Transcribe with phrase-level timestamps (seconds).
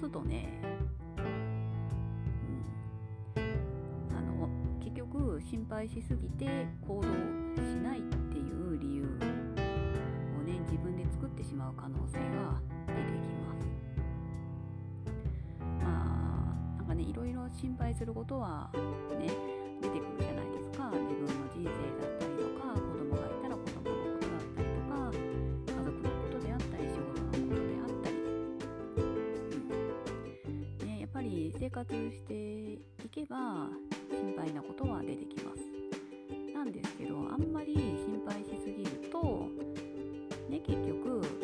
[0.00, 0.48] すとね、
[3.36, 3.42] うん、
[4.16, 4.48] あの
[4.82, 7.06] 結局心配しすぎて行動し
[7.82, 9.06] ないっていう理由を
[10.42, 13.66] ね自分で作ってしまう可能性が出てきます。
[15.82, 18.70] まあなんかねいろいろ心配することは
[19.18, 19.28] ね
[19.82, 20.90] 出てくるじゃないですか。
[20.90, 21.66] 自分の人生
[22.00, 22.29] だったり
[31.50, 33.68] ね、やっぱり生活していけば
[34.10, 35.62] 心配なことは出てきます。
[36.54, 39.48] なんですけどあんまり心配しすぎると
[40.48, 41.39] ね結局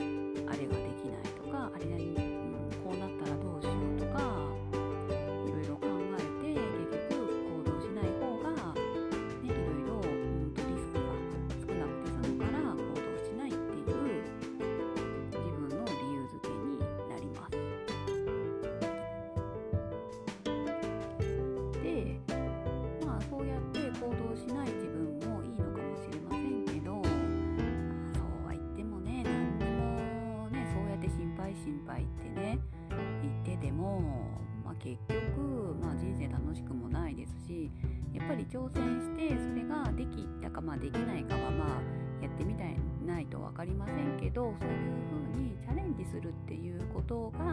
[34.87, 37.73] 結局、まあ、人生楽しくもないですし
[38.15, 47.45] やっぱり挑戦してそれができたか、まあ、できないかはまあやってみたいないと分かりませんけどそういう風にチャレンジするっていうことが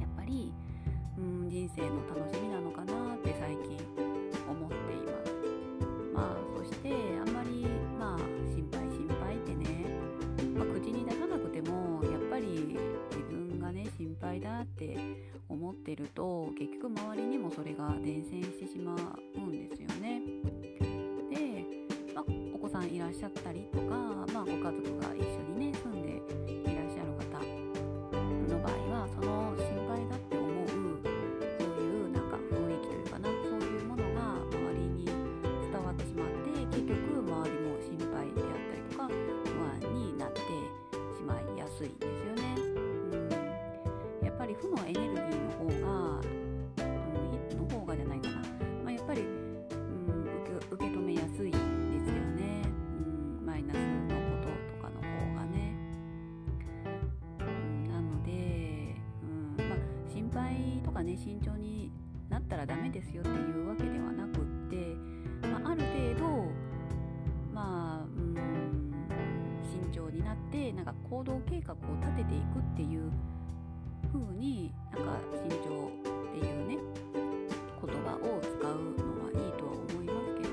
[0.00, 0.52] やっぱり、
[1.16, 2.92] うん、人生の楽しみなのかな
[14.20, 14.96] 配だって
[15.48, 18.94] 思ってると結局周りにもそれが伝染してしま
[19.36, 20.22] うんですよね。
[21.30, 21.64] で、
[22.14, 22.24] まあ、
[22.54, 23.84] お子さんいらっしゃったりとか、
[24.32, 25.77] まあ、ご家族が一緒にね
[44.60, 46.86] 負のエネルギーの方が、う
[47.54, 48.34] ん、の方がじゃないかな、
[48.84, 49.28] まあ、やっぱり、うん、
[50.44, 51.60] 受け受け止めやすいです
[52.08, 52.62] よね、
[53.40, 53.82] うん、マイナスの
[54.16, 55.74] こととかの方がね。
[57.40, 58.30] うん、なので、
[59.22, 59.78] うんまあ、
[60.10, 61.90] 心配とかね慎重に
[62.28, 64.96] なったらダメですよっていうわけではなくって、
[65.48, 66.44] まあ、ある程度
[67.52, 68.36] まあ、うん、
[69.62, 73.10] 慎重になってなんか行動計画を立てていくっていう
[74.12, 76.78] 風になんか慎重っていうね
[77.84, 80.50] 言葉を使うのはいいとは思いますけど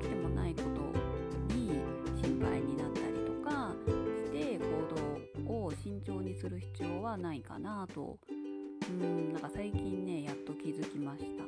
[0.00, 0.68] 起きてもないこと
[1.54, 1.80] に
[2.14, 3.74] 心配になったりとか
[4.24, 4.64] して行
[5.44, 8.18] 動を慎重にする必要はないかなと。
[8.88, 11.44] うんなんか最近ねやっと気づきました。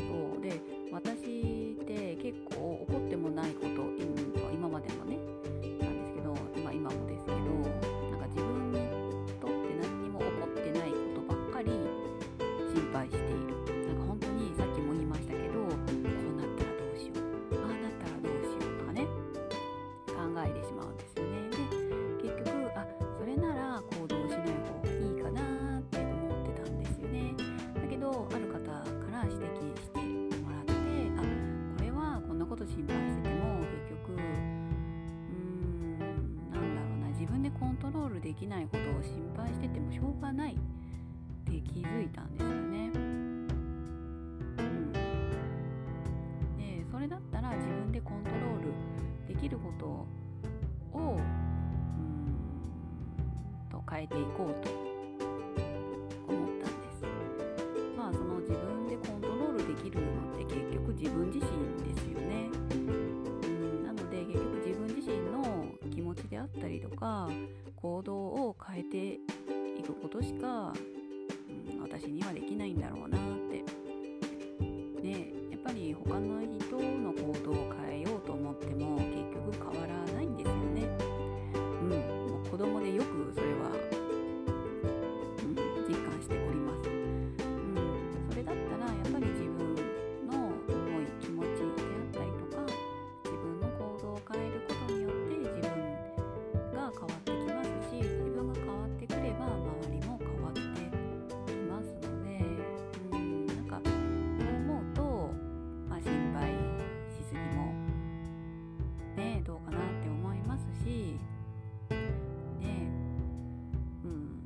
[0.00, 0.40] そう。
[0.40, 3.82] で私って結構怒ってもないこと、
[38.26, 40.56] できないことを心配しててもしょうがないっ
[41.44, 42.90] て気づいたんですよね。
[42.92, 42.98] う
[44.62, 44.92] ん、
[46.58, 48.64] でそれだったら自分でコントロー
[49.28, 50.08] ルできることを
[50.94, 51.20] うん
[53.70, 54.85] と変えていこうと
[67.76, 69.20] 行動を変えて
[69.78, 70.72] いくことしか、
[71.72, 73.62] うん、私にはできないんだろうなって。
[75.02, 77.12] ねやっぱり他の人の
[109.46, 111.18] どうかなって思いますし
[111.88, 112.66] で
[114.04, 114.42] うん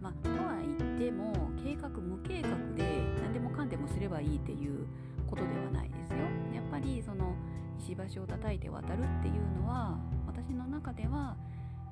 [0.00, 1.32] まあとは言っても
[1.62, 4.86] 計画無計画で何でもかんでもすればいいっていう
[5.28, 6.18] ことではないですよ。
[6.54, 7.34] やっぱりその
[7.78, 11.36] 石橋を叩いて渡るっていうのは私の中では、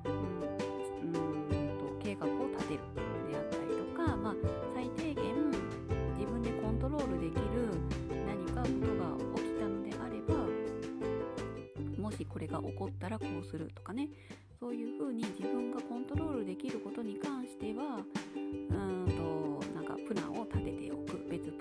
[0.05, 2.79] うん、うんと計画を立てる
[3.29, 4.35] であったりとか、まあ、
[4.73, 5.32] 最低限
[12.23, 14.09] しこれが起こったらこうするとかね。
[14.59, 17.97] そういうふうに自分がコントロールできることに関しては
[18.33, 21.27] うーんとなんかプランを立てておく。
[21.29, 21.51] 別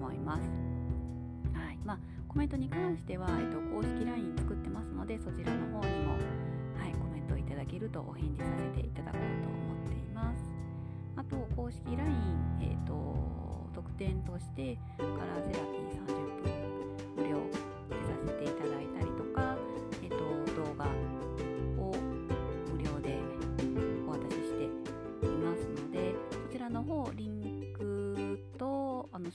[0.00, 0.48] 思います。
[1.52, 10.40] はい、まあコメントに関しては、えっと、公式 LINE 作ってますのでそちらの方にも、はい、コメントいただけるとお返事させていただこうと思っています。
[11.16, 12.06] あと公式 LINE、
[12.62, 12.94] えっと
[13.74, 15.79] 特典としてカラーセラピー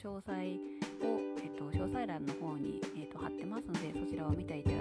[0.06, 0.38] 詳細を、
[1.42, 4.75] えっと詳細欄の方に、えっと貼ってますのでそちらを見ていただ